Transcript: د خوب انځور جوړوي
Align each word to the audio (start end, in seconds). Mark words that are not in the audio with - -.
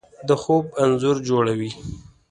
د 0.27 0.29
خوب 0.41 0.65
انځور 0.83 1.17
جوړوي 1.27 1.71